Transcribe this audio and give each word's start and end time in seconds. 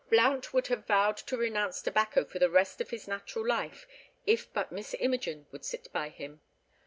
Blount 0.09 0.51
would 0.51 0.65
have 0.65 0.87
vowed 0.87 1.17
to 1.17 1.37
renounce 1.37 1.79
tobacco 1.79 2.25
for 2.25 2.39
the 2.39 2.49
rest 2.49 2.81
of 2.81 2.89
his 2.89 3.07
natural 3.07 3.45
life 3.45 3.85
if 4.25 4.51
but 4.51 4.71
Miss 4.71 4.95
Imogen 4.99 5.45
would 5.51 5.63
sit 5.63 5.93
by 5.93 6.09
him. 6.09 6.41